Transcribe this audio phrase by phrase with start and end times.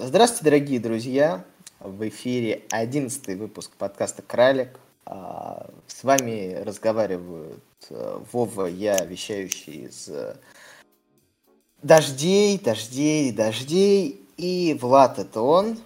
[0.00, 1.44] Здравствуйте, дорогие друзья!
[1.80, 4.78] В эфире одиннадцатый выпуск подкаста «Кралик».
[5.04, 10.36] А, с вами разговаривают э, Вова, я, вещающий из э,
[11.82, 15.78] дождей, дождей, дождей, и Влад, это он.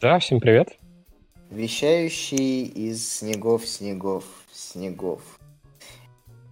[0.00, 0.78] Да, всем привет.
[1.50, 4.22] Вещающий из снегов, снегов,
[4.52, 5.20] снегов.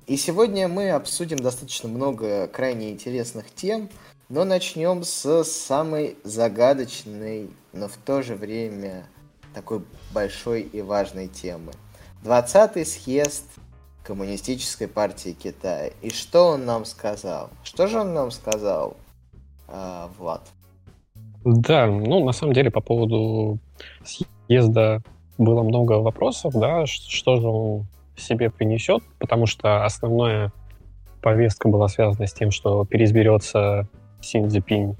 [0.09, 3.89] И сегодня мы обсудим достаточно много крайне интересных тем–
[4.29, 9.07] но начнем с самой загадочной, но в то же время
[9.55, 9.83] такой
[10.13, 11.73] большой и важной темы.
[12.25, 13.45] 20-й съезд
[14.03, 15.91] Коммунистической партии Китая.
[16.01, 17.51] И что он нам сказал?
[17.63, 18.97] Что же он нам сказал,
[19.69, 20.43] э, Влад?
[21.45, 23.59] Да, ну, на самом деле, по поводу
[24.05, 25.03] съезда
[25.37, 27.87] было много вопросов, да, что же он
[28.17, 30.53] себе принесет, потому что основная
[31.23, 33.89] повестка была связана с тем, что переизберется
[34.29, 34.95] Син Цзипинь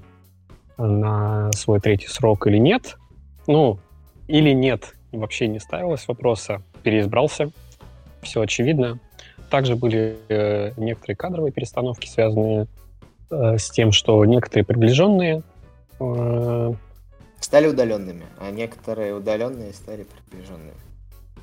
[0.77, 2.97] на свой третий срок или нет.
[3.45, 3.79] Ну,
[4.27, 7.51] или нет, вообще не ставилось вопроса, переизбрался,
[8.21, 8.99] все очевидно.
[9.51, 12.67] Также были э, некоторые кадровые перестановки, связанные
[13.29, 15.43] э, с тем, что некоторые приближенные
[15.99, 16.73] э,
[17.39, 20.73] стали удаленными, а некоторые удаленные стали приближенными.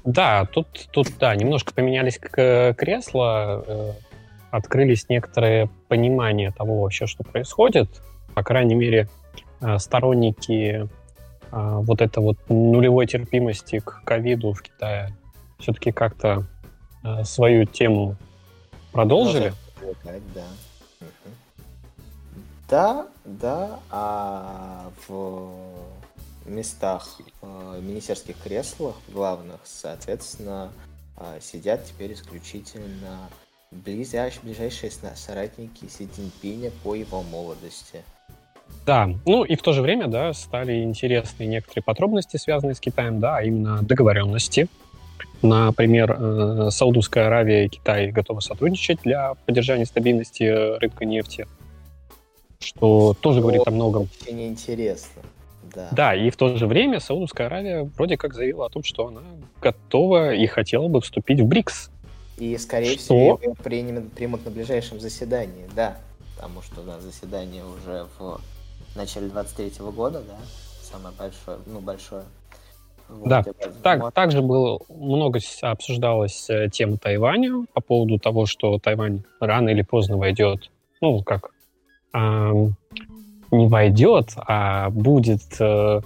[0.04, 3.92] Да, тут, тут да, немножко поменялись кресла, э,
[4.50, 8.02] открылись некоторые понимания того вообще, что происходит.
[8.34, 9.08] По крайней мере,
[9.60, 10.88] э, сторонники э,
[11.50, 15.16] вот этой вот нулевой терпимости к ковиду в Китае
[15.58, 16.44] все-таки как-то
[17.02, 18.16] э, свою тему
[18.92, 19.52] продолжили.
[20.34, 20.44] Да.
[22.68, 25.52] Да, да, а в
[26.46, 27.06] местах,
[27.40, 30.72] в министерских креслах главных, соответственно,
[31.40, 33.30] сидят теперь исключительно
[33.84, 38.02] ближайшие, ближайшие соратники Си Цзиньпиня по его молодости.
[38.84, 43.20] Да, ну и в то же время, да, стали интересны некоторые подробности, связанные с Китаем,
[43.20, 44.68] да, а именно договоренности.
[45.42, 51.46] Например, э, Саудовская Аравия и Китай готовы сотрудничать для поддержания стабильности рынка нефти,
[52.58, 54.08] что тоже говорит о многом.
[54.22, 55.22] Очень интересно.
[55.74, 55.88] Да.
[55.90, 59.20] да, и в то же время Саудовская Аравия вроде как заявила о том, что она
[59.60, 61.90] готова и хотела бы вступить в БРИКС.
[62.36, 62.98] И, скорее что?
[62.98, 65.96] всего, его примут, примут на ближайшем заседании, да.
[66.36, 68.40] Потому что у нас заседание уже в
[68.94, 70.36] начале 23 -го года, да,
[70.82, 72.24] самое большое, ну, большое.
[73.08, 73.44] Вот, да,
[73.82, 79.82] так, также было много обсуждалось э, тема Тайваня по поводу того, что Тайвань рано или
[79.82, 80.70] поздно войдет,
[81.00, 81.50] ну, как,
[82.12, 82.74] эм,
[83.52, 86.00] не войдет, а будет э,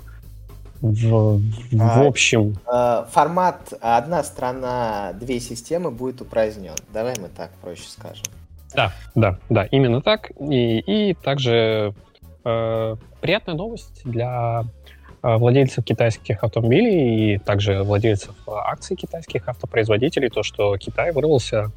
[0.81, 1.39] в,
[1.73, 2.57] в а, общем...
[2.67, 6.75] А, формат «одна страна, две системы» будет упразднен.
[6.93, 8.25] Давай мы так проще скажем.
[8.75, 10.31] Да, да, да, именно так.
[10.39, 11.93] И, и также
[12.45, 14.65] э, приятная новость для
[15.23, 21.73] э, владельцев китайских автомобилей и также владельцев акций китайских автопроизводителей, то, что Китай вырвался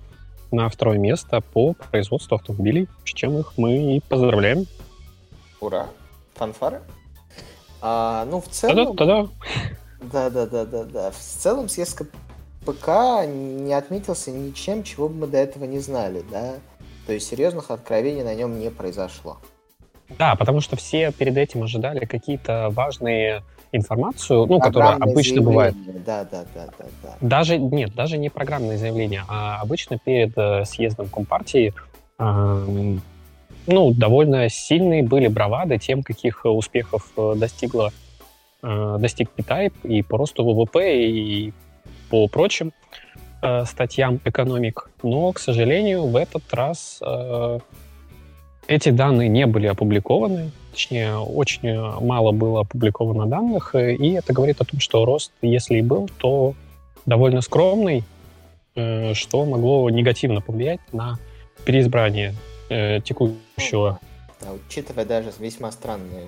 [0.52, 4.66] на второе место по производству автомобилей, с чем их мы и поздравляем.
[5.60, 5.88] Ура!
[6.36, 6.82] Фанфары?
[7.86, 8.96] А, ну, в целом...
[8.96, 9.28] Да-да-да.
[10.02, 11.12] Да-да-да-да-да.
[11.12, 12.02] В целом съезд
[12.66, 12.88] ПК
[13.28, 16.54] не отметился ничем, чего бы мы до этого не знали, да?
[17.06, 19.38] То есть серьезных откровений на нем не произошло.
[20.18, 25.76] Да, потому что все перед этим ожидали какие-то важные информацию, ну, которая обычно бывает.
[26.06, 27.10] Да, да, да, да, да.
[27.20, 31.74] Даже нет, даже не программное заявление, а обычно перед э, съездом компартии
[32.18, 32.98] э,
[33.68, 37.92] ну, довольно сильные были бравады тем, каких э, успехов э, достигла,
[38.62, 41.54] э, достиг Китай и по росту ВВП, и
[42.10, 42.72] по прочим
[43.66, 44.90] статьям экономик.
[45.02, 47.02] Но, к сожалению, в этот раз
[48.70, 54.64] эти данные не были опубликованы, точнее, очень мало было опубликовано данных, и это говорит о
[54.64, 56.54] том, что рост, если и был, то
[57.06, 58.06] довольно скромный,
[58.76, 61.20] что могло негативно повлиять на
[61.66, 62.34] переизбрание
[62.74, 64.00] э, текущего.
[64.42, 66.26] Да, учитывая даже весьма странное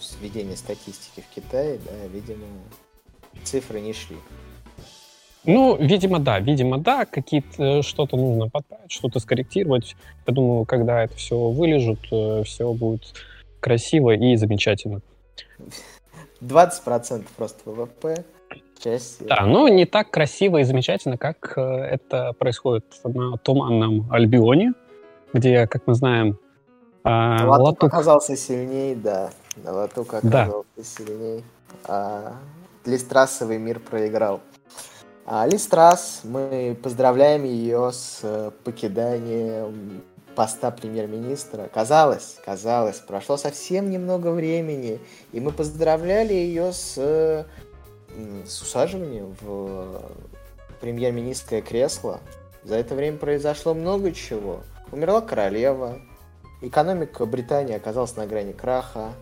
[0.00, 2.46] сведение статистики в Китае, да, видимо,
[3.44, 4.16] цифры не шли.
[5.44, 9.94] Ну, видимо, да, видимо, да, какие-то что-то нужно подправить, что-то скорректировать.
[10.26, 13.14] Я думаю, когда это все вылежут, э, все будет
[13.60, 15.02] красиво и замечательно.
[16.40, 18.24] 20% просто ВВП,
[18.82, 19.26] часть...
[19.26, 24.72] Да, но не так красиво и замечательно, как э, это происходит на Туманном Альбионе,
[25.34, 26.38] где, как мы знаем,
[27.02, 29.30] а, Латук, Латук оказался сильнее, да.
[29.62, 30.82] Латук оказался да.
[30.82, 31.42] сильнее.
[31.84, 32.32] А
[32.86, 34.40] Листрассовый мир проиграл.
[35.26, 40.02] А Листрас, мы поздравляем ее с э, покиданием
[40.34, 41.70] поста премьер-министра.
[41.72, 45.00] Казалось, казалось, прошло совсем немного времени,
[45.32, 46.96] и мы поздравляли ее с,
[48.46, 50.02] с усаживанием в
[50.80, 52.20] премьер-министрское кресло.
[52.62, 54.60] За это время произошло много чего.
[54.94, 56.00] Умерла королева,
[56.60, 59.12] экономика Британии оказалась на грани краха,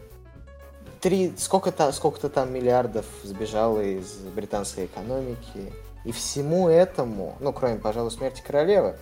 [1.00, 5.72] три, сколько-то, сколько-то там миллиардов сбежало из британской экономики.
[6.04, 8.98] И всему этому, ну, кроме, пожалуй, смерти королевы,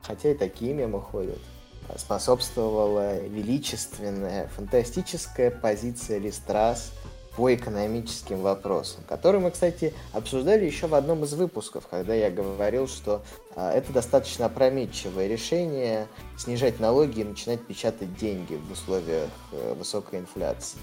[0.00, 1.40] хотя и такие мемы ходят,
[1.98, 6.92] способствовала величественная, фантастическая позиция Листрас
[7.36, 12.86] по экономическим вопросам, которые мы, кстати, обсуждали еще в одном из выпусков, когда я говорил,
[12.86, 13.22] что
[13.56, 20.20] а, это достаточно опрометчивое решение снижать налоги и начинать печатать деньги в условиях э, высокой
[20.20, 20.78] инфляции.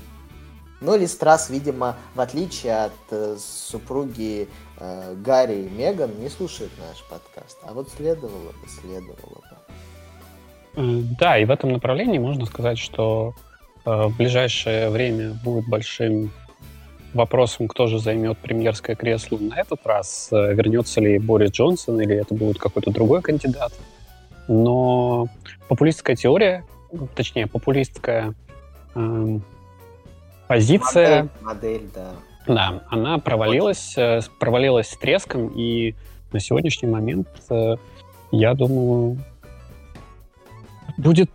[0.81, 7.01] Но Листрас, видимо, в отличие от э, супруги э, Гарри и Меган, не слушает наш
[7.09, 7.59] подкаст.
[7.63, 9.41] А вот следовало бы, следовало
[10.75, 11.15] бы.
[11.19, 13.35] Да, и в этом направлении можно сказать, что
[13.83, 16.31] в ближайшее время будет большим
[17.13, 20.29] вопросом, кто же займет премьерское кресло на этот раз.
[20.31, 23.73] Э, вернется ли Борис Джонсон или это будет какой-то другой кандидат.
[24.47, 25.27] Но
[25.67, 26.65] популистская теория,
[27.15, 28.33] точнее, популистская
[28.95, 29.39] э,
[30.47, 31.29] позиция...
[31.41, 32.11] Модель, модель, да.
[32.47, 35.95] Да, она провалилась, э, провалилась с треском, и
[36.31, 37.75] на сегодняшний момент, э,
[38.31, 39.17] я думаю,
[40.97, 41.29] будет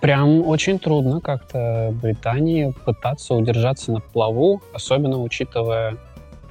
[0.00, 5.96] прям очень трудно как-то Британии пытаться удержаться на плаву, особенно учитывая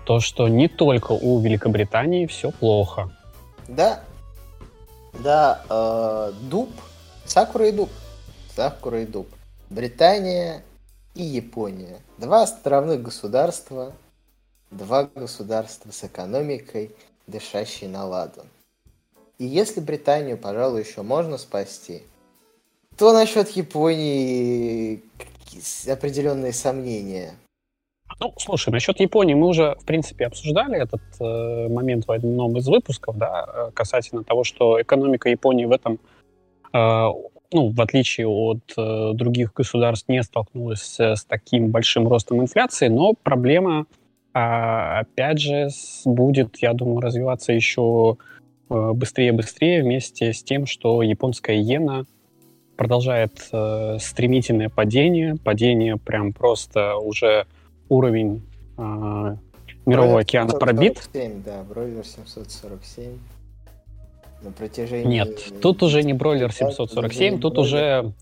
[0.06, 3.10] то, что не только у Великобритании все плохо.
[3.68, 4.02] Да,
[5.24, 6.70] да, э, дуб,
[7.26, 7.90] сакура и дуб,
[8.56, 9.28] сакура и дуб.
[9.70, 10.64] Британия
[11.16, 12.00] и Япония.
[12.18, 13.94] Два островных государства,
[14.72, 16.92] два государства с экономикой,
[17.28, 18.48] дышащей на ладан.
[19.38, 22.04] И если Британию, пожалуй, еще можно спасти,
[22.98, 25.02] то насчет Японии
[25.88, 27.34] определенные сомнения.
[28.20, 32.68] Ну, слушай, насчет Японии мы уже, в принципе, обсуждали этот э, момент в одном из
[32.68, 36.00] выпусков, да, э, касательно того, что экономика Японии в этом,
[36.74, 37.08] э,
[37.52, 43.14] ну, в отличие от э, других государств, не столкнулась с, таким большим ростом инфляции, но
[43.14, 43.86] проблема,
[44.34, 45.70] э, опять же,
[46.06, 48.18] будет, я думаю, развиваться еще
[48.70, 52.06] э, быстрее и быстрее вместе с тем, что японская иена
[52.76, 57.46] продолжает э, стремительное падение, падение прям просто уже
[57.90, 58.42] уровень
[58.78, 59.36] э,
[59.86, 61.44] мирового океана 747, пробит.
[61.46, 63.18] Да, бройлер 747.
[64.42, 65.08] На протяжении...
[65.08, 67.68] Нет, тут уже не бройлер 747, тут бройлер.
[67.68, 68.14] уже,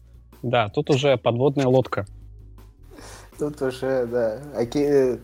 [0.44, 2.06] да, тут уже подводная лодка.
[3.39, 5.19] Тут уже, да, Оке...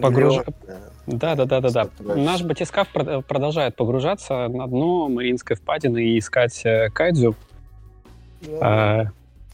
[0.00, 0.36] Погруж...
[0.66, 1.88] Да, да, да, да, да.
[1.98, 7.34] Наш батискаф продолжает погружаться на дно Мариинской впадины и искать э, кайдзю.
[8.42, 8.58] Да.
[8.60, 9.04] А...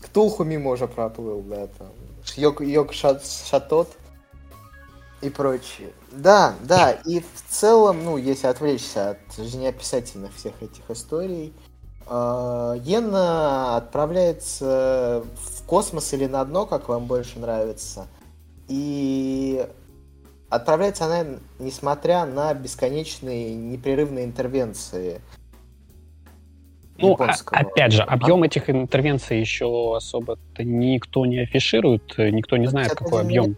[0.00, 1.88] Ктулху мимо уже проплыл, да, там.
[2.36, 3.88] Йок, Йок шат, Шатот
[5.22, 5.90] и прочее.
[6.12, 11.52] Да, да, и в целом, ну, если отвлечься от жизнеописательных всех этих историй,
[12.08, 18.06] э, Йена отправляется в космос или на дно, как вам больше нравится,
[18.68, 19.66] и
[20.50, 25.20] Отправляется она, несмотря на бесконечные непрерывные интервенции.
[26.98, 32.90] Ну, а, опять же, объем этих интервенций еще особо-то никто не афиширует, никто не знает,
[32.90, 33.56] какой объем.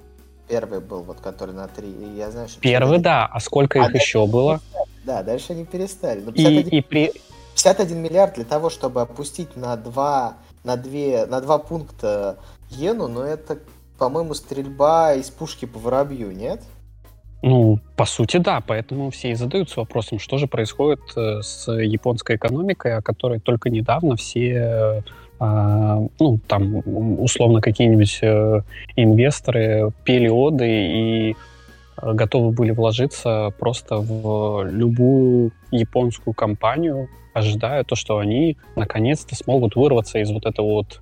[0.48, 1.88] Первый был, вот который на три.
[2.14, 3.26] Я знаю, что Первый, да.
[3.26, 4.60] А сколько а их еще было?
[5.04, 6.20] Да, дальше они перестали.
[6.20, 7.12] Но 51, и, и при...
[7.54, 12.38] 51 миллиард для того, чтобы опустить на два, на две, на два пункта
[12.70, 13.58] иену, но это,
[13.98, 16.60] по-моему, стрельба из пушки по воробью, нет?
[17.42, 18.62] Ну, по сути, да.
[18.64, 23.68] Поэтому все и задаются вопросом, что же происходит э, с японской экономикой, о которой только
[23.68, 25.02] недавно все,
[25.40, 26.82] э, ну, там,
[27.20, 28.60] условно, какие-нибудь э,
[28.94, 31.36] инвесторы пели оды и
[32.00, 40.18] готовы были вложиться просто в любую японскую компанию, ожидая то, что они наконец-то смогут вырваться
[40.18, 41.00] из вот этого вот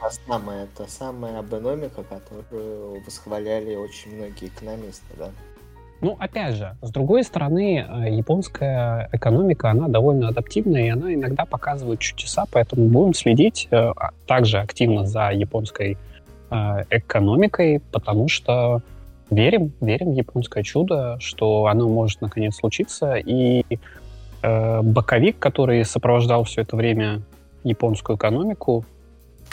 [0.00, 5.30] Да, самая, это самая абономика, которую восхваляли очень многие экономисты, да.
[6.02, 11.46] Ну, опять же, с другой стороны, э, японская экономика, она довольно адаптивная, и она иногда
[11.46, 15.96] показывает чудеса, поэтому будем следить э, а, также активно за японской
[16.50, 18.82] э, экономикой, потому что
[19.30, 23.64] верим, верим в японское чудо, что оно может наконец случиться, и
[24.42, 27.22] боковик, который сопровождал все это время
[27.68, 28.84] японскую экономику,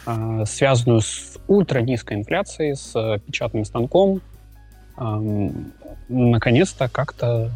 [0.06, 4.22] а, связанную с ультра низкой инфляцией, с э, печатным станком,
[6.08, 7.52] наконец-то как-то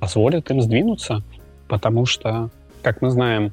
[0.00, 1.22] позволит им сдвинуться,
[1.68, 2.50] потому что
[2.82, 3.52] как мы знаем,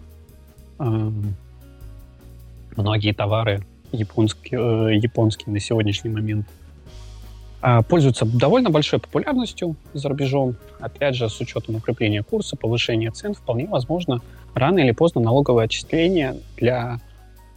[2.77, 6.47] многие товары японские, э, японские на сегодняшний момент
[7.61, 10.55] э, пользуются довольно большой популярностью за рубежом.
[10.79, 14.21] Опять же, с учетом укрепления курса, повышения цен, вполне возможно,
[14.57, 16.99] рано или поздно налоговое отчисление для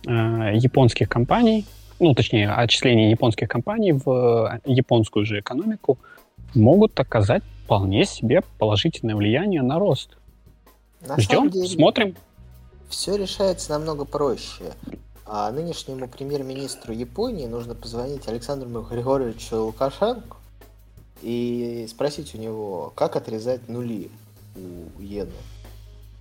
[0.06, 0.10] э,
[0.54, 1.66] японских компаний,
[1.98, 5.98] ну, точнее, отчисление японских компаний в японскую же экономику
[6.54, 10.16] могут оказать вполне себе положительное влияние на рост.
[11.06, 12.16] На Ждем, деле, смотрим.
[12.88, 14.72] Все решается намного проще.
[15.24, 20.36] А нынешнему премьер-министру Японии нужно позвонить Александру Григорьевичу Лукашенко
[21.22, 24.10] и спросить у него, как отрезать нули
[24.56, 25.30] у иены.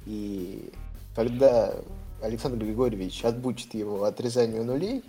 [0.09, 0.71] И
[1.15, 1.71] когда
[2.19, 5.03] Александр Григорьевич отбучит его отрезанию нулей,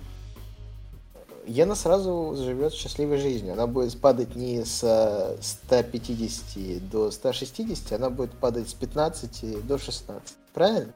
[1.47, 3.54] Ена сразу живет счастливой жизнью.
[3.54, 10.37] Она будет падать не с 150 до 160, она будет падать с 15 до 16.
[10.52, 10.92] Правильно?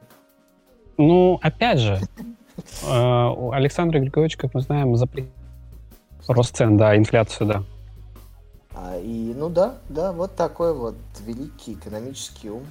[0.97, 1.99] Ну, опять же,
[2.83, 5.31] э, Александр Григорьевич, как мы знаем, запретил
[6.27, 7.63] рост цен, да, инфляцию, да.
[8.75, 10.95] А, и, ну да, да, вот такой вот
[11.25, 12.65] великий экономический ум.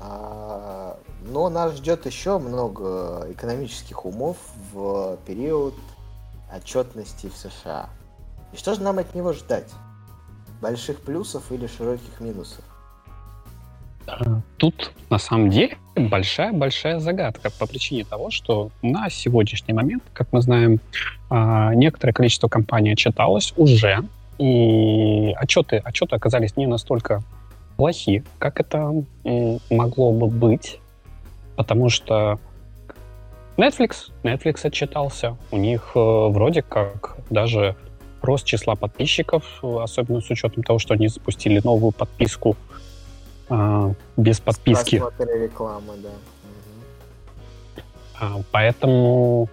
[0.00, 4.38] А, но нас ждет еще много экономических умов
[4.72, 5.74] в период
[6.54, 7.90] отчетности в США.
[8.52, 9.68] И что же нам от него ждать?
[10.60, 12.64] Больших плюсов или широких минусов?
[14.56, 20.40] Тут на самом деле большая-большая загадка по причине того, что на сегодняшний момент, как мы
[20.40, 20.80] знаем,
[21.28, 24.02] а, некоторое количество компаний отчиталось уже,
[24.38, 27.22] и отчеты, отчеты оказались не настолько
[27.80, 28.92] плохи, как это
[29.70, 30.78] могло бы быть,
[31.56, 32.38] потому что
[33.56, 35.38] Netflix, Netflix отчитался.
[35.50, 37.76] У них э, вроде как даже
[38.20, 42.54] рост числа подписчиков, особенно с учетом того, что они запустили новую подписку
[43.48, 44.96] э, без подписки.
[44.96, 46.08] рекламы, да.
[48.20, 49.48] А, поэтому,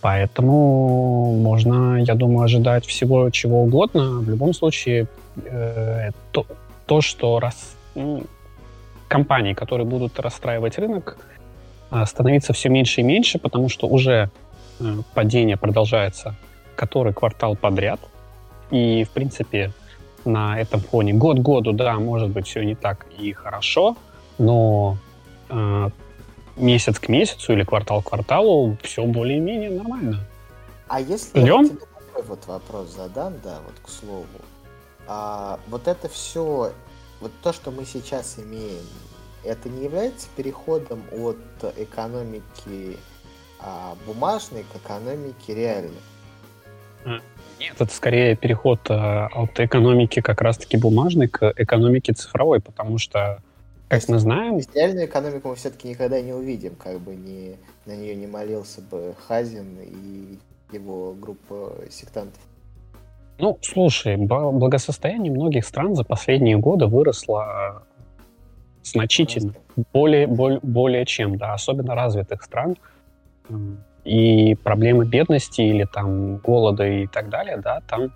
[0.00, 4.18] поэтому можно, я думаю, ожидать всего чего угодно.
[4.18, 5.06] В любом случае,
[5.44, 6.44] э, то,
[6.88, 8.24] то, что раз, ну,
[9.06, 11.16] компании, которые будут расстраивать рынок,
[11.90, 14.30] а, становиться все меньше и меньше, потому что уже
[14.80, 16.36] э, падение продолжается
[16.78, 18.00] который квартал подряд.
[18.70, 19.72] И, в принципе,
[20.24, 23.96] на этом фоне год году, да, может быть, все не так и хорошо,
[24.38, 24.96] но
[25.48, 25.90] э,
[26.56, 30.20] месяц к месяцу или квартал к кварталу все более-менее нормально.
[30.86, 31.78] А если Ждем?
[32.16, 34.26] я вот вопрос задам, да, вот к слову.
[35.08, 36.72] А, вот это все,
[37.20, 38.84] вот то, что мы сейчас имеем,
[39.42, 41.38] это не является переходом от
[41.78, 42.98] экономики
[43.58, 46.02] а, бумажной к экономике реальной?
[47.58, 53.42] Нет, это скорее переход а, от экономики как раз-таки бумажной к экономике цифровой, потому что,
[53.88, 54.60] как мы знаем...
[54.74, 59.14] Реальную экономику мы все-таки никогда не увидим, как бы не, на нее не молился бы
[59.26, 60.38] Хазин и
[60.70, 62.42] его группа сектантов.
[63.38, 67.84] Ну, слушай, благосостояние многих стран за последние годы выросло
[68.92, 69.54] Значительно.
[69.92, 72.76] Более, более, более чем, да, особенно развитых стран.
[74.04, 78.12] И проблемы бедности или там голода и так далее, да, там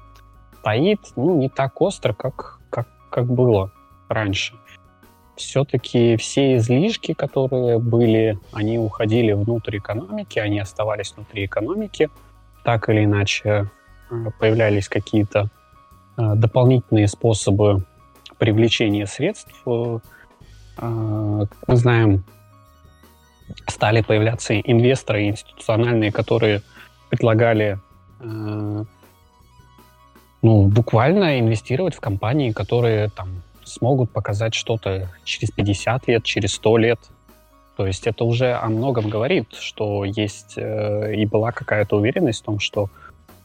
[0.60, 3.72] стоит, ну, не так остро, как, как, как было
[4.08, 4.54] раньше.
[5.36, 12.08] Все-таки все излишки, которые были, они уходили внутрь экономики, они оставались внутри экономики.
[12.64, 13.64] Так или иначе э,
[14.38, 15.48] появлялись какие-то
[16.16, 17.84] э, дополнительные способы
[18.38, 19.98] привлечения средств э,
[20.78, 22.24] а, мы знаем,
[23.66, 26.62] стали появляться инвесторы институциональные, которые
[27.10, 27.78] предлагали
[28.20, 28.84] э,
[30.42, 36.76] ну, буквально инвестировать в компании, которые там смогут показать что-то через 50 лет, через 100
[36.78, 37.00] лет.
[37.76, 42.44] То есть это уже о многом говорит, что есть э, и была какая-то уверенность в
[42.44, 42.90] том, что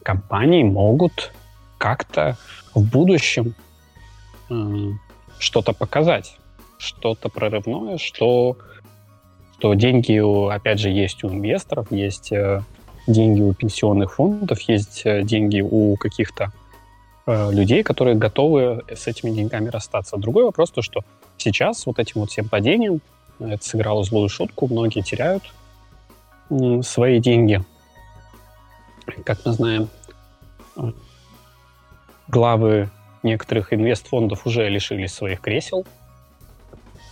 [0.08, 1.32] компании могут
[1.76, 2.38] как-то
[2.74, 3.54] в будущем
[4.48, 4.54] э,
[5.38, 6.38] что-то показать
[6.78, 8.56] что-то прорывное, что,
[9.58, 10.18] что деньги,
[10.50, 12.62] опять же, есть у инвесторов, есть э,
[13.06, 16.52] деньги у пенсионных фондов, есть э, деньги у каких-то
[17.26, 20.16] э, людей, которые готовы с этими деньгами расстаться.
[20.16, 21.02] Другой вопрос то, что
[21.36, 23.00] сейчас вот этим вот всем падением
[23.40, 25.42] это сыграло злую шутку, многие теряют
[26.82, 27.62] свои деньги.
[29.24, 29.88] Как мы знаем,
[32.28, 32.90] главы
[33.22, 35.86] некоторых инвестфондов уже лишились своих кресел–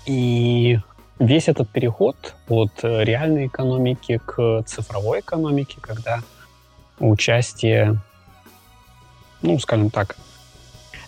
[0.07, 0.79] и
[1.19, 6.21] весь этот переход от э, реальной экономики к цифровой экономике, когда
[7.01, 7.99] участие,
[9.43, 10.17] ну, скажем так,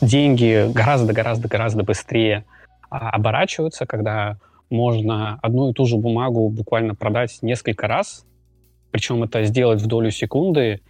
[0.00, 2.44] деньги гораздо-гораздо-гораздо быстрее
[2.90, 4.36] а, оборачиваются, когда
[4.68, 8.24] можно одну и ту же бумагу буквально продать несколько раз,
[8.90, 10.80] причем это сделать в долю секунды,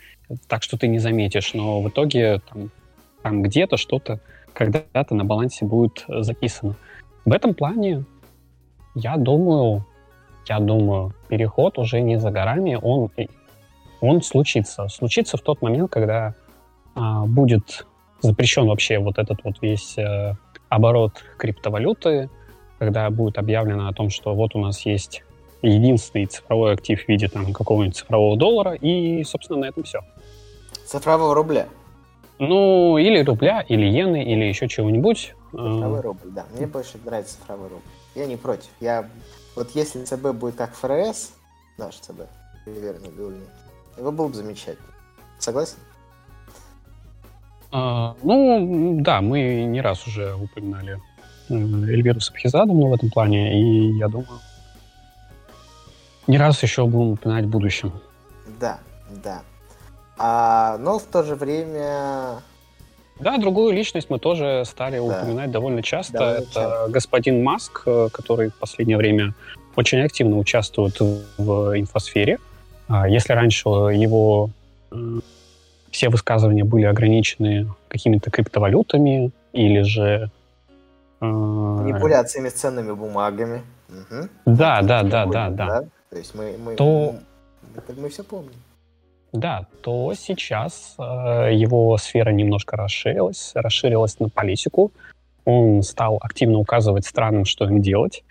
[0.47, 2.71] так что ты не заметишь, но в итоге там,
[3.23, 4.21] там где-то что-то
[4.53, 6.75] когда-то на балансе будет записано.
[7.25, 8.05] В этом плане
[8.95, 9.87] я думаю,
[10.49, 13.11] я думаю, переход уже не за горами, он,
[14.01, 14.89] он случится.
[14.89, 16.35] Случится в тот момент, когда
[16.95, 17.87] а, будет
[18.21, 20.35] запрещен вообще вот этот вот весь а,
[20.69, 22.29] оборот криптовалюты,
[22.79, 25.23] когда будет объявлено о том, что вот у нас есть
[25.63, 30.01] единственный цифровой актив в виде там какого-нибудь цифрового доллара, и, собственно, на этом все.
[30.87, 31.69] Цифрового рубля?
[32.39, 35.35] Ну, или рубля, или иены, или еще чего-нибудь.
[35.51, 36.47] Цифровой рубль, да.
[36.57, 37.83] Мне больше нравится цифровой рубль.
[38.15, 38.71] Я не против.
[38.81, 39.09] Я
[39.57, 41.33] вот если ЦБ будет как ФРС,
[41.79, 42.29] наш ЦБ,
[42.67, 43.45] верно, Гулин,
[43.97, 44.87] его было бы замечательно.
[45.39, 45.79] Согласен?
[47.73, 51.01] А, ну, да, мы не раз уже упоминали
[51.49, 54.29] э, Эльвиру Сабхизадовну в этом плане, и я думаю,
[56.29, 57.93] не раз еще будем упоминать в будущем.
[58.61, 58.79] Да,
[59.25, 59.43] да.
[60.19, 62.41] А, но в то же время...
[63.19, 65.03] Да, другую личность мы тоже стали да.
[65.03, 66.19] упоминать довольно часто.
[66.19, 66.87] Довольно Это часто.
[66.91, 69.35] господин Маск, э, который в последнее время
[69.75, 72.39] очень активно участвует в инфосфере.
[72.89, 74.51] А если раньше его
[75.91, 80.31] все высказывания были ограничены какими-то криптовалютами или же...
[81.21, 83.63] Э, Манипуляциями с ценными бумагами.
[83.89, 84.29] Угу.
[84.47, 85.85] Да, да, да, да, да.
[86.11, 87.17] То есть мы, мы, то...
[87.75, 88.53] мы, мы все помним.
[89.33, 91.03] Да, то сейчас э,
[91.53, 94.91] его сфера немножко расширилась, расширилась на политику.
[95.45, 98.25] Он стал активно указывать странам, что им делать.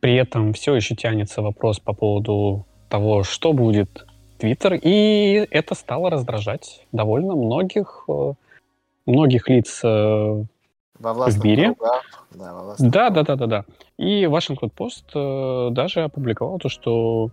[0.00, 4.04] При этом все еще тянется вопрос по поводу того, что будет
[4.38, 8.32] Твиттер, и это стало раздражать довольно многих, э,
[9.06, 10.44] многих лиц э,
[11.02, 11.74] во в мире.
[12.34, 13.64] Да, во да, да, да, да, да.
[13.98, 17.30] И Вашингтон Пост э, даже опубликовал то, что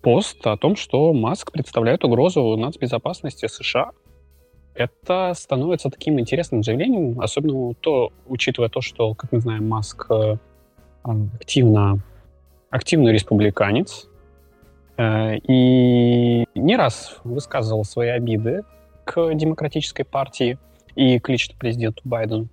[0.00, 3.90] пост о том, что Маск представляет угрозу нацбезопасности США.
[4.74, 10.08] Это становится таким интересным заявлением, особенно то, учитывая то, что, как мы знаем, Маск
[11.02, 11.98] активно,
[12.70, 14.08] активный республиканец,
[14.96, 18.62] Э, и не раз высказывал свои обиды
[19.04, 20.58] к демократической партии
[20.94, 22.48] и к лично президенту Байдену.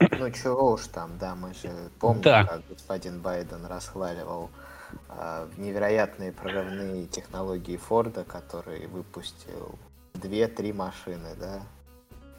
[0.00, 2.44] Ну чего уж там, да, мы же помним, да.
[2.44, 4.50] как господин Байден расхваливал
[5.10, 9.78] э, невероятные прорывные технологии Форда, который выпустил
[10.14, 11.60] две-три машины, да,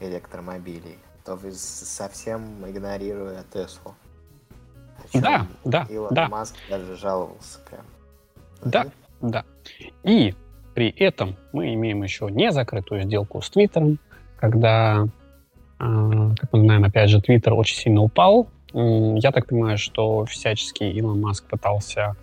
[0.00, 3.94] электромобилей, то вы совсем игнорируя Теслу.
[5.14, 6.28] Да, да, Илон да.
[6.28, 7.84] Маск даже жаловался прям.
[8.64, 8.86] Да,
[9.20, 9.44] да.
[10.02, 10.34] И
[10.74, 13.98] при этом мы имеем еще не закрытую сделку с Твиттером,
[14.42, 15.06] когда,
[15.78, 18.48] а, как мы знаем, опять же, Твиттер очень сильно упал.
[18.74, 22.16] Я так понимаю, что всячески Илон Маск пытался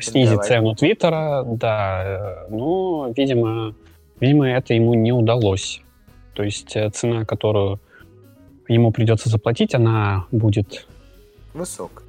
[0.00, 3.74] снизить цену Твиттера, да, э, но, видимо,
[4.20, 5.82] видимо, это ему не удалось.
[6.34, 7.80] То есть э, цена, которую
[8.68, 10.86] ему придется заплатить, она будет...
[11.52, 12.04] Высокой.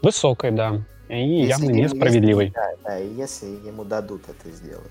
[0.00, 2.46] Высокой, да и если явно несправедливый.
[2.46, 4.86] Если, да, да, и если ему дадут это сделать.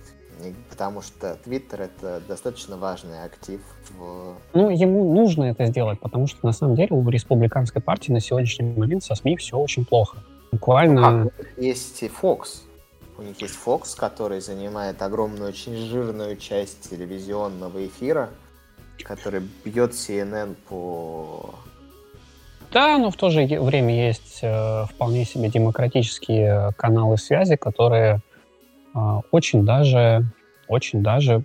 [0.70, 4.36] Потому что Твиттер это достаточно важный актив в...
[4.54, 8.74] Ну, ему нужно это сделать, потому что на самом деле у республиканской партии на сегодняшний
[8.74, 10.18] момент со СМИ все очень плохо.
[10.52, 11.24] Буквально...
[11.26, 12.64] Ну, а, есть Fox.
[13.18, 18.30] У них есть Fox, который занимает огромную, очень жирную часть телевизионного эфира,
[19.04, 21.54] который бьет CNN по
[22.72, 28.29] да, но в то же время есть э, вполне себе демократические каналы связи, которые э,
[29.32, 30.26] очень даже,
[30.68, 31.44] очень даже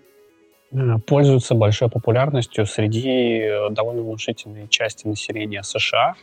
[0.72, 6.14] э, пользуются большой популярностью среди э, довольно внушительной части населения США.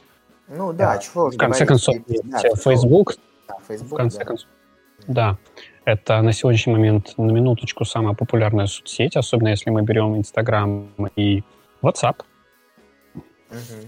[0.47, 3.15] Ну да, э, чего В конце концов, да, Facebook.
[3.47, 3.91] Да, Facebook.
[3.91, 4.25] В конце да.
[4.25, 4.49] концов.
[5.07, 5.37] Да,
[5.85, 11.43] это на сегодняшний момент на минуточку самая популярная соцсеть, особенно если мы берем Instagram и
[11.81, 12.21] WhatsApp.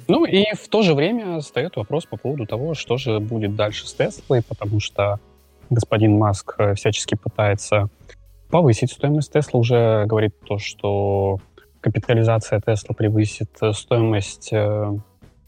[0.08, 3.88] Ну и в то же время встает вопрос по поводу того, что же будет дальше
[3.88, 5.20] с Теслой, потому что
[5.74, 7.90] господин Маск э, всячески пытается
[8.50, 11.40] повысить стоимость Тесла, уже говорит то, что
[11.82, 14.98] капитализация Тесла превысит э, стоимость э,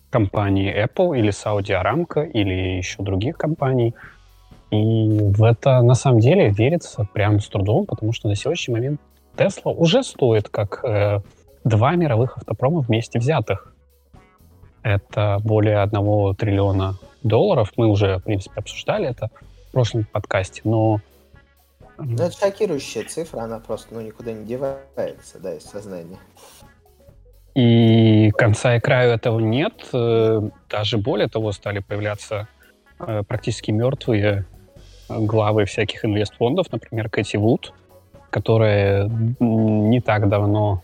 [0.09, 3.93] компании Apple или Saudi Aramco или еще других компаний.
[4.71, 9.01] И в это на самом деле верится прям с трудом, потому что на сегодняшний момент
[9.38, 11.19] Тесла уже стоит как э,
[11.63, 13.73] два мировых автопрома вместе взятых.
[14.83, 17.71] Это более одного триллиона долларов.
[17.75, 19.29] Мы уже, в принципе, обсуждали это
[19.75, 21.01] прошлом подкасте, но...
[21.97, 26.17] Ну, это шокирующая цифра, она просто ну, никуда не девается, да, из сознания.
[27.55, 29.73] И конца и краю этого нет.
[29.91, 32.47] Э, даже более того, стали появляться
[32.99, 34.45] э, практически мертвые
[35.09, 37.73] главы всяких инвестфондов, например, Кэти Вуд,
[38.29, 39.09] которая
[39.39, 40.83] не так давно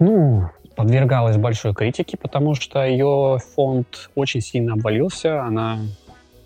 [0.00, 5.42] ну, подвергалась большой критике, потому что ее фонд очень сильно обвалился.
[5.42, 5.78] Она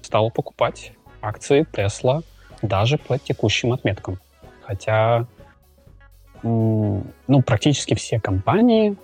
[0.03, 0.93] стала покупать
[1.27, 2.23] акции Tesla
[2.63, 4.19] даже по текущим отметкам.
[4.63, 5.27] Хотя
[6.43, 8.97] ну, практически все компании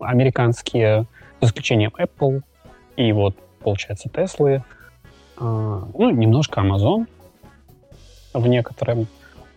[0.00, 1.06] американские,
[1.40, 2.42] за исключением Apple
[2.96, 4.62] и вот, получается, Tesla,
[5.36, 7.06] а, ну, немножко Amazon
[8.34, 9.06] в некотором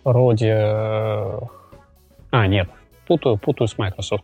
[0.04, 0.54] роде...
[0.54, 2.70] А, нет,
[3.08, 4.24] путаю, путаю с Microsoft.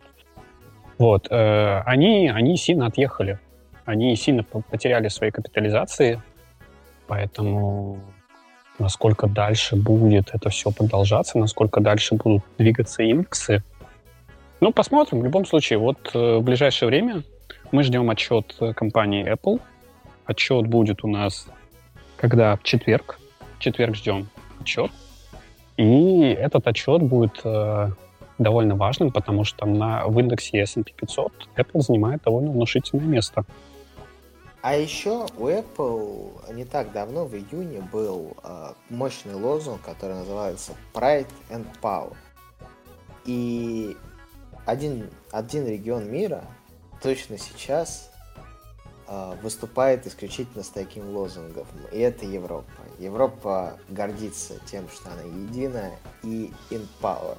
[0.98, 3.38] Вот, э, они, они сильно отъехали.
[3.84, 6.22] Они сильно потеряли свои капитализации,
[7.08, 7.98] поэтому
[8.78, 13.64] насколько дальше будет это все продолжаться, насколько дальше будут двигаться индексы.
[14.60, 15.20] Ну, посмотрим.
[15.20, 17.22] В любом случае, вот э, в ближайшее время
[17.72, 19.60] мы ждем отчет компании Apple.
[20.26, 21.48] Отчет будет у нас
[22.18, 23.18] когда в четверг.
[23.58, 24.28] В четверг ждем
[24.60, 24.90] отчет.
[25.76, 27.90] И этот отчет будет э,
[28.38, 33.44] довольно важным, потому что на, в индексе S&P 500 Apple занимает довольно внушительное место.
[34.60, 40.72] А еще у Apple не так давно, в июне, был э, мощный лозунг, который называется
[40.92, 42.16] Pride and Power.
[43.24, 43.96] И
[44.66, 46.44] один, один регион мира
[47.00, 48.10] точно сейчас
[49.06, 51.66] э, выступает исключительно с таким лозунгом.
[51.92, 52.66] И это Европа.
[52.98, 57.38] Европа гордится тем, что она единая и in power.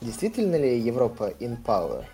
[0.00, 2.04] Действительно ли Европа in power?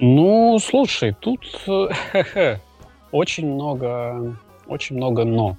[0.00, 1.40] Ну, слушай, тут
[3.12, 4.34] очень много,
[4.66, 5.56] очень много но.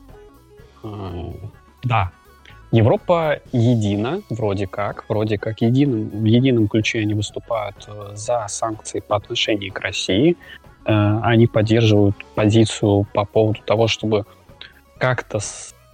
[0.84, 1.32] А,
[1.84, 2.12] да,
[2.72, 9.00] Европа едина, вроде как, вроде как единым, в едином ключе они выступают э, за санкции
[9.02, 10.38] по отношению к России.
[10.86, 14.26] Э, они поддерживают позицию по поводу того, чтобы
[14.98, 15.40] как-то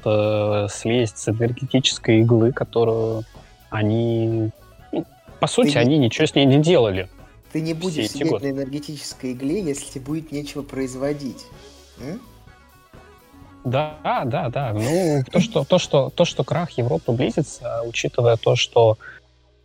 [0.06, 3.24] э, слезть с энергетической иглы, которую
[3.72, 4.52] они...
[4.94, 5.06] Ну,
[5.40, 7.10] по сути, Ты они ничего с ней не делали.
[7.58, 8.46] Ты не будешь сидеть годы.
[8.46, 11.48] на энергетической игле, если тебе будет нечего производить.
[12.00, 12.22] М?
[13.66, 14.74] Да, да, да.
[14.74, 19.00] Ну, то, что, то, что, то, что крах Европы близится, учитывая то, что,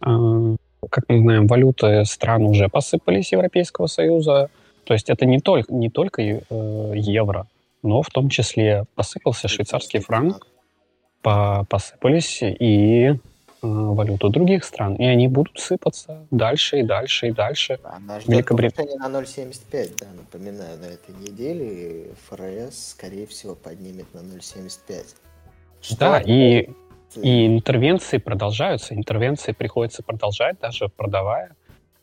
[0.00, 0.56] э,
[0.88, 4.48] как мы знаем, валюты стран уже посыпались Европейского Союза,
[4.84, 7.46] то есть это не только, не только э, евро,
[7.82, 10.46] но в том числе посыпался швейцарский франк,
[11.20, 13.20] по, посыпались и
[13.62, 17.78] валюту других стран, и они будут сыпаться дальше и дальше и дальше.
[17.84, 24.18] Она ждет Великобритания на 0,75, да, напоминаю, на этой неделе ФРС, скорее всего, поднимет на
[24.18, 25.14] 0,75.
[25.80, 26.68] Что да, и,
[27.16, 31.54] и интервенции продолжаются, интервенции приходится продолжать, даже продавая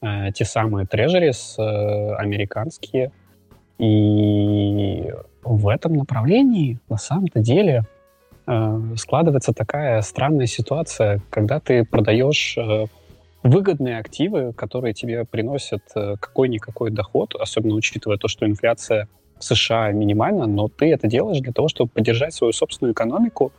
[0.01, 3.11] э, те самые трежерис э, американские.
[3.77, 7.98] И в этом направлении, на самом-то деле, Э,
[8.97, 12.88] складывается такая странная ситуация, когда ты продаешь э,
[13.43, 19.07] выгодные активы, которые тебе приносят э, какой-никакой доход, особенно учитывая то, что инфляция
[19.38, 23.51] в США минимальна, но ты это делаешь для того, чтобы поддержать свою собственную экономику,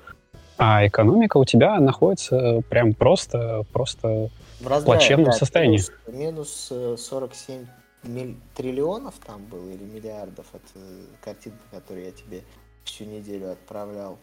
[0.59, 4.29] а экономика у тебя находится прям просто, просто
[4.61, 5.81] в, раздрае, плачевном да, состоянии.
[6.09, 7.66] Минус, минус 47
[8.03, 10.85] миль, триллионов там было или миллиардов, это
[11.22, 12.42] картинка, которую я тебе
[12.85, 14.18] всю неделю отправлял.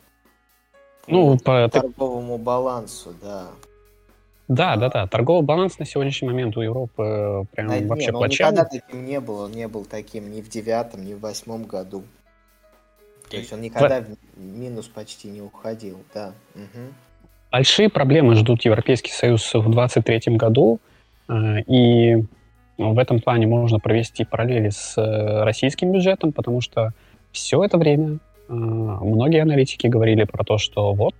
[1.08, 3.48] Ну, по торговому балансу, да.
[4.48, 5.08] Да, да, да.
[5.08, 8.52] Торговый баланс на сегодняшний момент у Европы э, прям да, вообще не, ну, плачевный.
[8.54, 9.40] Никогда таким не был.
[9.40, 12.04] Он не был таким ни в девятом, ни в восьмом году.
[13.30, 16.32] То есть он никогда в минус почти не уходил, да.
[16.56, 16.94] Угу.
[17.52, 20.80] Большие проблемы ждут Европейский Союз в 2023 году.
[21.28, 22.24] Э, и
[22.78, 26.94] в этом плане можно провести параллели с э, российским бюджетом, потому что
[27.32, 31.16] все это время многие аналитики говорили про то, что вот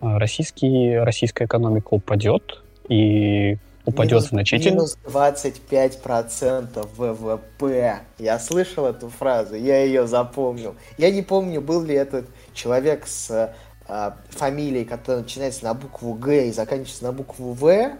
[0.00, 4.74] а, российский, российская экономика упадет, и упадет минус, значительно.
[4.74, 8.00] Минус 25% ВВП.
[8.18, 10.74] Я слышал эту фразу, я ее запомнил.
[10.98, 13.54] Я не помню, был ли этот человек с
[13.88, 17.92] э, фамилией, которая начинается на букву Г и заканчивается на букву В.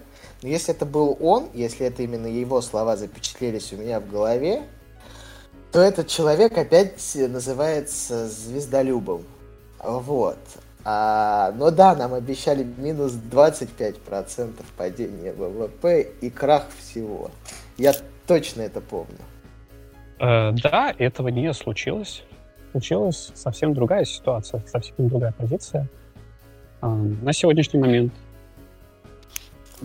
[0.42, 4.64] Но если это был он, если это именно его слова запечатлелись у меня в голове,
[5.74, 9.24] то этот человек опять называется звездолюбом.
[9.82, 10.38] Вот.
[10.84, 17.32] А, но да, нам обещали минус 25% падения ВВП и крах всего.
[17.76, 17.92] Я
[18.28, 19.18] точно это помню.
[20.20, 22.22] Э, да, этого не случилось.
[22.70, 25.88] Случилась совсем другая ситуация, совсем другая позиция
[26.82, 28.12] э, на сегодняшний момент.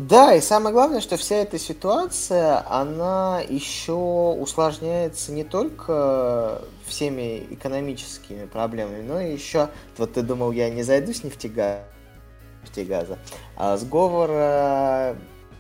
[0.08, 8.46] Да, и самое главное, что вся эта ситуация, она еще усложняется не только всеми экономическими
[8.46, 11.84] проблемами, но и еще, вот ты думал, я не зайду с нефтегаза,
[12.64, 13.20] нефтегаза
[13.58, 15.18] а сговора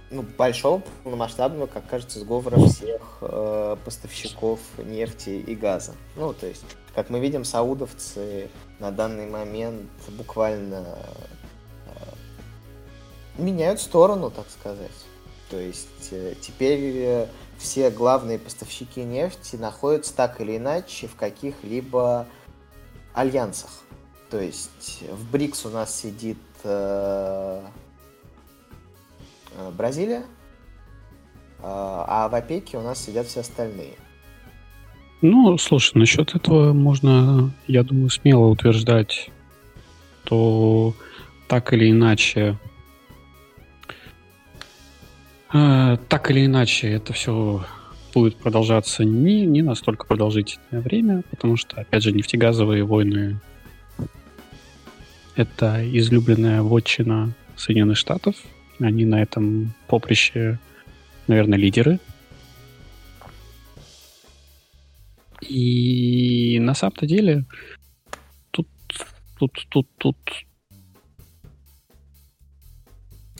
[0.10, 5.95] ну, большого, полномасштабного, как кажется, сговора всех э, поставщиков нефти и газа.
[6.15, 6.63] Ну, то есть,
[6.95, 8.49] как мы видим, саудовцы
[8.80, 10.97] на данный момент буквально
[13.39, 14.91] меняют сторону, так сказать.
[15.49, 22.28] То есть э, теперь э, все главные поставщики нефти находятся так или иначе в каких-либо
[23.13, 23.71] альянсах.
[24.30, 27.62] То есть в БРИКС у нас сидит э,
[29.75, 30.23] Бразилия,
[31.62, 33.95] а в ОПЕКе у нас сидят все остальные.
[35.21, 39.30] Ну, слушай, насчет этого можно, я думаю, смело утверждать,
[40.23, 40.93] то
[41.49, 42.58] так или иначе
[45.52, 47.66] так или иначе, это все
[48.14, 53.40] будет продолжаться не, не настолько продолжительное время, потому что, опять же, нефтегазовые войны—
[55.36, 58.36] это излюбленная вотчина Соединенных Штатов.
[58.80, 60.60] Они на этом поприще,
[61.28, 62.00] наверное, лидеры.
[65.42, 67.46] И на самом-то деле
[68.52, 68.68] тут,
[69.38, 70.18] тут, тут, тут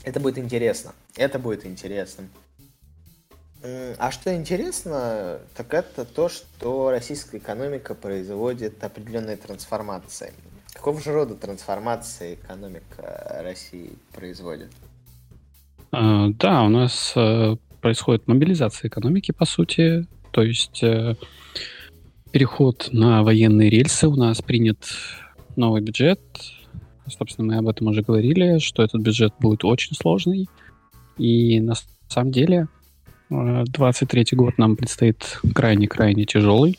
[0.02, 0.92] это будет интересно.
[1.16, 2.24] Это будет интересно.
[3.62, 10.32] А что интересно, так это то, что российская экономика производит определенные трансформации.
[10.72, 14.70] Какого же рода трансформации экономика России производит?
[15.92, 20.06] А, да, у нас э, происходит мобилизация экономики, по сути.
[20.30, 21.16] То есть э,
[22.30, 24.08] переход на военные рельсы.
[24.08, 24.78] У нас принят
[25.56, 26.20] новый бюджет,
[27.10, 30.48] Собственно, мы об этом уже говорили, что этот бюджет будет очень сложный.
[31.18, 31.74] И на
[32.08, 32.68] самом деле
[33.28, 36.78] 23 э, год нам предстоит крайне-крайне тяжелый.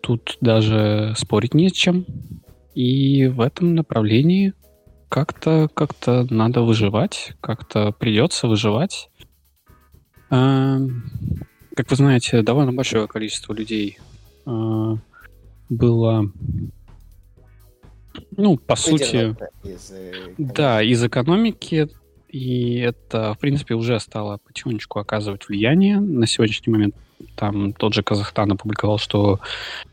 [0.00, 2.04] Тут даже спорить не с чем.
[2.74, 4.54] И в этом направлении
[5.08, 9.10] как-то как надо выживать, как-то придется выживать.
[10.30, 10.78] А,
[11.76, 13.98] как вы знаете, довольно большое количество людей
[14.46, 14.96] а,
[15.68, 16.32] было
[18.36, 21.88] ну, по сути, из э, да, из экономики,
[22.32, 26.00] и это, в принципе, уже стало потихонечку оказывать влияние.
[26.00, 26.94] На сегодняшний момент
[27.36, 29.38] там тот же Казахстан опубликовал, что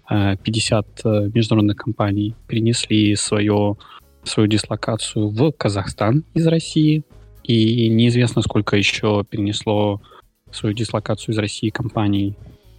[0.07, 3.75] 50 э, э, международных компаний перенесли свое,
[4.23, 7.03] свою дислокацию в Казахстан из России,
[7.43, 10.01] и неизвестно, сколько еще перенесло
[10.49, 12.35] свою дислокацию из России компаний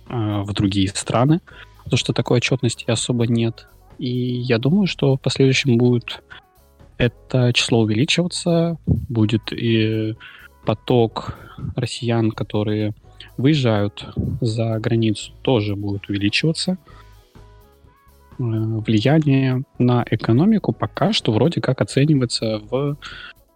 [0.09, 1.41] в другие страны,
[1.85, 3.69] потому что такой отчетности особо нет.
[3.99, 6.23] И я думаю, что в последующем будет
[7.01, 10.15] это число увеличиваться, будет и
[10.67, 11.35] поток
[11.75, 12.95] россиян, которые
[13.39, 14.07] выезжают
[14.43, 16.73] за границу, тоже будет увеличиваться.
[16.73, 16.77] Э,
[18.39, 22.99] влияние на экономику пока что вроде как оценивается в,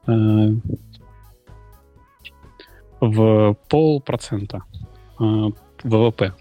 [0.07, 0.49] э,
[3.01, 4.63] в полпроцента
[5.21, 5.51] э,
[5.83, 6.33] ВВП.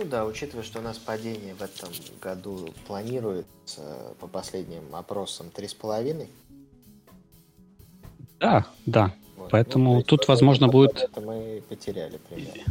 [0.00, 1.90] Ну да, учитывая, что у нас падение в этом
[2.22, 6.26] году планируется по последним опросам 3,5.
[8.38, 9.12] Да, да.
[9.36, 9.50] Вот.
[9.50, 10.96] Поэтому ну, тут, возможно, будет...
[10.96, 12.62] Это мы потеряли примерно.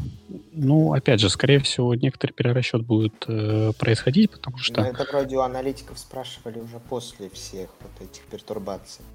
[0.54, 4.82] Ну, опять же, скорее всего, некоторый перерасчет будет э, происходить, потому что...
[4.82, 9.06] Но это вроде у аналитиков спрашивали уже после всех вот этих пертурбаций.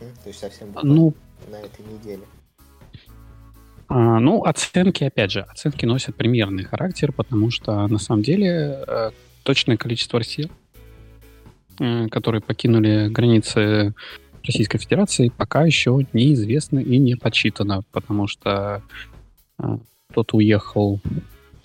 [0.00, 0.10] Угу.
[0.22, 1.14] То есть совсем ну,
[1.50, 2.22] на этой неделе.
[3.90, 9.10] А, ну, оценки, опять же, оценки носят примерный характер, потому что на самом деле э,
[9.42, 10.48] точное количество россиян,
[11.80, 13.92] э, которые покинули границы
[14.44, 18.80] Российской Федерации, пока еще неизвестно и не подсчитано, потому что
[19.58, 19.78] э,
[20.10, 21.00] кто-то уехал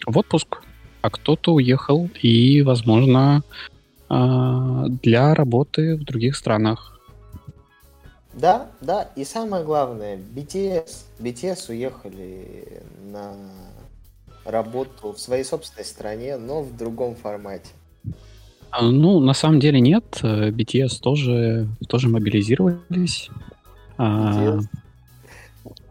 [0.07, 0.63] в отпуск,
[1.03, 3.43] а кто-то уехал и, возможно,
[4.07, 6.94] для работы в других странах.
[8.35, 13.33] Да, да, и самое главное, BTS, BTS уехали на
[14.43, 17.69] работу в своей собственной стране, но в другом формате.
[18.71, 20.19] А, ну, на самом деле нет.
[20.21, 23.29] BTS тоже, тоже мобилизировались.
[23.97, 24.67] BTS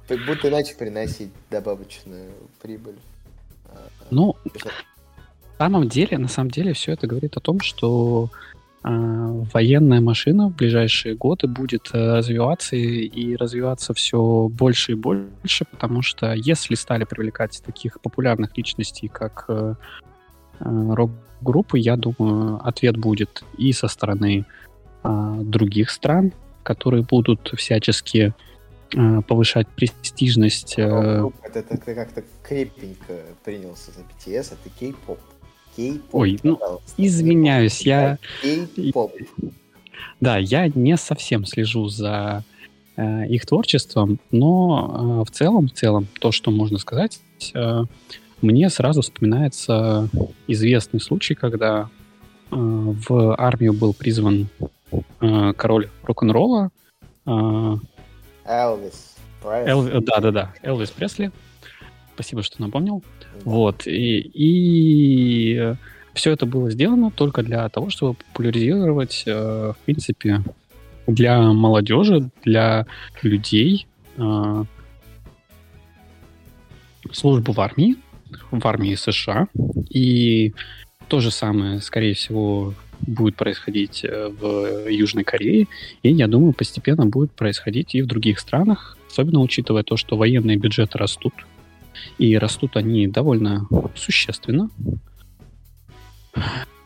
[0.08, 0.16] а...
[0.26, 2.30] будут иначе приносить добавочную
[2.60, 2.98] прибыль.
[4.10, 4.36] Ну,
[5.58, 8.28] на самом деле, на самом деле все это говорит о том, что
[8.84, 16.02] военная машина в ближайшие годы будет э, развиваться и, развиваться все больше и больше, потому
[16.02, 19.74] что если стали привлекать таких популярных личностей, как э,
[20.60, 24.44] э, рок-группы, я думаю, ответ будет и со стороны
[25.02, 28.32] а, других стран, которые будут всячески
[29.26, 30.74] повышать престижность.
[30.78, 35.18] Это, это ты как-то крепенько принялся за BTS, это кей-поп.
[36.12, 36.58] Ой, ну,
[36.96, 38.18] извиняюсь, я...
[38.42, 39.12] Кей-поп.
[40.20, 42.44] Да, я не совсем слежу за
[42.96, 47.20] э, их творчеством, но э, в целом, в целом, то, что можно сказать,
[47.54, 47.84] э,
[48.40, 50.08] мне сразу вспоминается
[50.46, 51.88] известный случай, когда
[52.50, 54.48] э, в армию был призван
[55.20, 56.70] э, король рок-н-ролла.
[57.26, 57.76] Э,
[58.46, 59.16] Элвис.
[59.44, 61.32] Эл, да, да, да, Элвис Пресли.
[62.14, 63.02] Спасибо, что напомнил.
[63.44, 63.86] Вот.
[63.86, 65.74] И, и
[66.14, 70.42] все это было сделано только для того, чтобы популяризировать, э, в принципе,
[71.06, 72.86] для молодежи, для
[73.22, 74.64] людей э,
[77.12, 77.96] службу в армии,
[78.50, 79.48] в армии США.
[79.90, 80.54] И
[81.08, 85.66] то же самое, скорее всего, будет происходить э, в Южной Корее.
[86.02, 90.56] И, я думаю, постепенно будет происходить и в других странах, особенно учитывая то, что военные
[90.56, 91.34] бюджеты растут.
[92.18, 94.70] И растут они довольно существенно.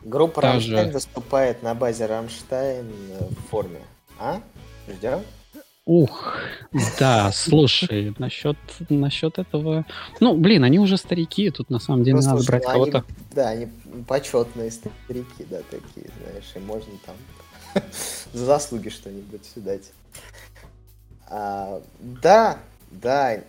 [0.03, 0.73] Группа Даже...
[0.73, 2.85] Рамштайн выступает на базе Рамштайн
[3.29, 3.79] в форме.
[4.19, 4.41] А?
[4.87, 5.21] Ждем?
[5.85, 6.35] Ух,
[6.99, 8.57] да, слушай, насчет,
[8.89, 9.85] насчет этого...
[10.19, 13.05] Ну, блин, они уже старики, тут на самом деле ну, надо слушай, брать кого-то...
[13.31, 13.69] Да, они
[14.07, 17.15] почетные старики, да, такие, знаешь, и можно там
[18.33, 19.91] за заслуги что-нибудь дать.
[21.27, 22.59] А, да,
[22.91, 23.39] да,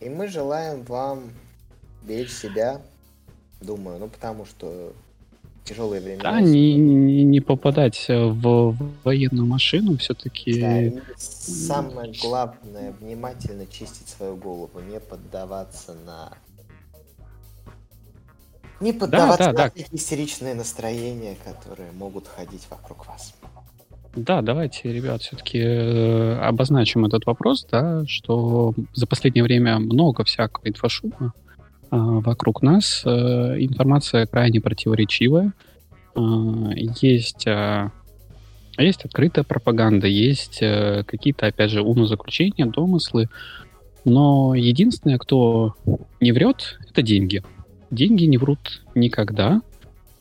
[0.00, 1.30] и мы желаем вам
[2.02, 2.80] беречь себя,
[3.60, 4.92] думаю, ну потому что
[5.64, 6.22] тяжелые времена.
[6.22, 10.60] Да, не, не, не попадать в военную машину все-таки.
[10.60, 16.32] Да, самое главное, внимательно чистить свою голову, не поддаваться на...
[18.80, 19.84] Не поддаваться да, да, на да.
[19.92, 23.34] истеричные настроения, которые могут ходить вокруг вас.
[24.16, 30.68] Да, давайте, ребят, все-таки э, обозначим этот вопрос, да, что за последнее время много всякого
[30.68, 31.32] инфошума,
[31.90, 33.02] а, вокруг нас.
[33.04, 35.52] Э, информация крайне противоречивая.
[36.16, 36.20] А,
[36.74, 37.46] есть,
[38.78, 43.28] есть открытая пропаганда, есть э, какие-то, опять же, умозаключения, домыслы.
[44.04, 45.74] Но единственное, кто
[46.20, 47.44] не врет, это деньги.
[47.92, 49.62] Деньги не врут никогда.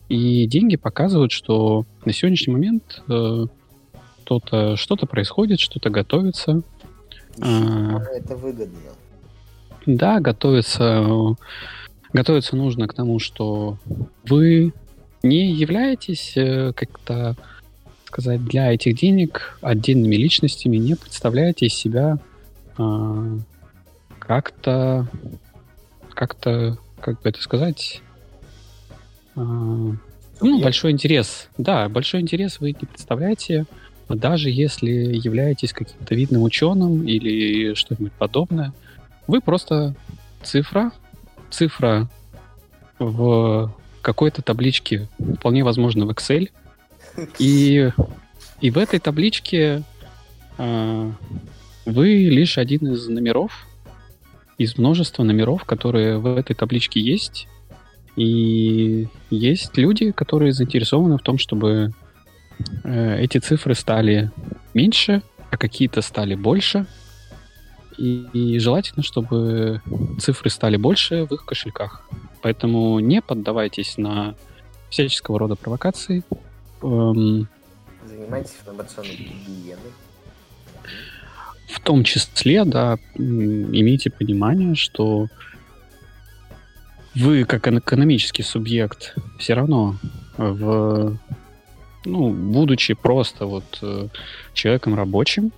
[0.10, 3.04] И деньги показывают, что на сегодняшний момент
[4.52, 6.62] э, что-то что происходит, что-то готовится.
[7.38, 8.80] Это выгодно.
[9.86, 11.36] Да, готовиться,
[12.14, 13.78] готовиться нужно к тому, что
[14.28, 14.74] вы
[15.24, 17.36] не являетесь э, как-то
[18.06, 22.18] сказать для этих денег отдельными личностями, не представляете из себя
[22.78, 23.38] э,
[24.20, 25.08] как-то
[26.14, 28.02] как-то как бы это сказать
[29.36, 33.66] э, ну большой интерес, да, большой интерес вы не представляете,
[34.16, 38.74] даже если являетесь каким-то видным ученым или что-нибудь подобное,
[39.28, 39.96] вы просто
[40.44, 40.92] цифра,
[41.50, 42.10] цифра
[42.98, 46.50] в какой-то табличке, вполне возможно в Excel,
[47.40, 47.92] и,
[48.62, 49.84] и в этой табличке
[50.58, 51.12] э,
[51.86, 53.68] вы лишь один из номеров,
[54.58, 57.48] из множества номеров, которые в этой табличке есть.
[58.16, 61.94] И есть люди, которые заинтересованы в том, чтобы
[62.84, 64.32] эти цифры стали
[64.74, 66.86] меньше, а какие-то стали больше–
[68.00, 69.82] и, и желательно, чтобы
[70.20, 72.08] цифры стали больше в их кошельках.
[72.42, 74.36] Поэтому не поддавайтесь на
[74.90, 76.24] всяческого рода провокации.
[76.82, 77.48] Эм,
[78.06, 79.92] Занимайтесь информационной гигиеной.
[81.68, 85.28] В том числе, да, имейте понимание, что
[87.16, 89.98] вы, как экономический субъект, все равно
[90.38, 91.18] в
[92.06, 94.08] ну, будучи просто вот э,
[94.54, 95.52] человеком рабочим,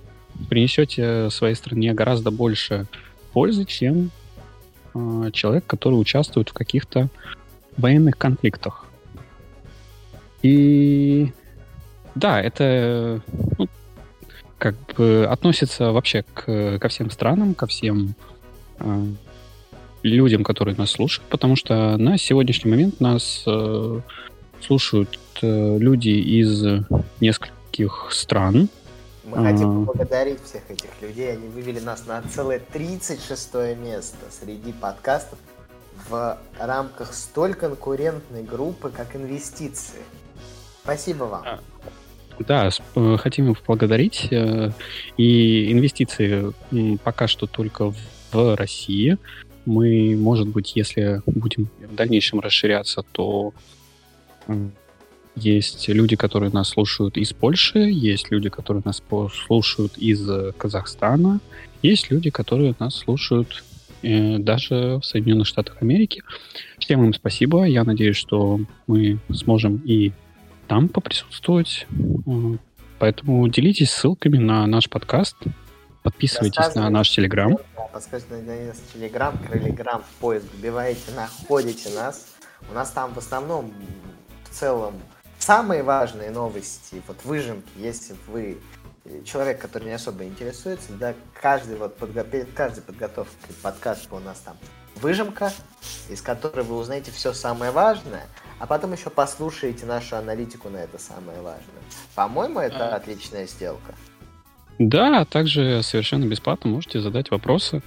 [0.48, 2.86] принесете своей стране гораздо больше
[3.32, 4.10] пользы, чем
[4.94, 7.08] э, человек, который участвует в каких-то
[7.76, 8.86] военных конфликтах.
[10.42, 11.32] И
[12.14, 13.20] да, это
[13.58, 13.68] ну,
[14.58, 18.14] как бы относится вообще к, ко всем странам, ко всем
[18.80, 19.06] э,
[20.02, 24.00] людям, которые нас слушают, потому что на сегодняшний момент нас э,
[24.60, 26.84] слушают люди из
[27.20, 28.68] нескольких стран,
[29.24, 31.32] мы хотим поблагодарить всех этих людей.
[31.32, 35.38] Они вывели нас на целое 36 место среди подкастов
[36.08, 40.00] в рамках столь конкурентной группы, как инвестиции.
[40.82, 41.42] Спасибо вам.
[41.44, 41.60] А,
[42.40, 44.28] да, э, хотим их поблагодарить.
[44.32, 44.70] Э,
[45.16, 46.52] и инвестиции
[47.04, 47.94] пока что только
[48.32, 49.18] в России.
[49.64, 53.52] Мы, может быть, если будем в дальнейшем расширяться, то
[55.34, 59.02] Есть люди, которые нас слушают из Польши, есть люди, которые нас
[59.46, 61.40] слушают из Казахстана,
[61.82, 63.64] есть люди, которые нас слушают
[64.02, 66.22] э, даже в Соединенных Штатах Америки.
[66.78, 67.64] Всем им спасибо.
[67.64, 70.12] Я надеюсь, что мы сможем и
[70.68, 71.86] там поприсутствовать.
[72.98, 75.36] Поэтому делитесь ссылками на наш подкаст,
[76.02, 77.58] подписывайтесь на наш Телеграм.
[77.92, 82.28] Подскажите на наш Телеграм, Крылеграм, в поиск вбиваете, находите нас.
[82.70, 83.72] У нас там в основном,
[84.44, 84.94] в целом,
[85.42, 88.58] самые важные новости, вот выжимки, если вы
[89.24, 92.22] человек, который не особо интересуется, да, каждый вот подго...
[92.22, 94.56] перед каждой подготовкой подкаста у нас там
[94.96, 95.52] выжимка,
[96.08, 98.26] из которой вы узнаете все самое важное,
[98.60, 101.82] а потом еще послушаете нашу аналитику на это самое важное.
[102.14, 102.96] По-моему, это а...
[102.96, 103.94] отличная сделка.
[104.78, 107.82] Да, а также совершенно бесплатно можете задать вопросы.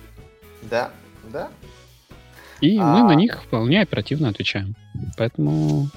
[0.64, 0.92] Да,
[1.32, 1.50] да.
[2.60, 2.84] И а...
[2.84, 4.76] мы на них вполне оперативно отвечаем.
[5.18, 5.90] Поэтому...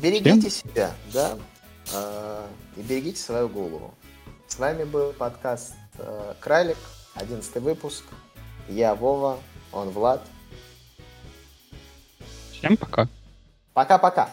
[0.00, 0.70] Берегите Всем...
[0.70, 1.38] себя, да,
[1.92, 2.46] а,
[2.76, 3.94] и берегите свою голову.
[4.46, 6.76] С вами был подкаст э, Кралик,
[7.14, 8.04] 11 выпуск.
[8.68, 9.38] Я Вова,
[9.72, 10.22] он Влад.
[12.52, 13.08] Всем пока.
[13.74, 14.30] Пока-пока.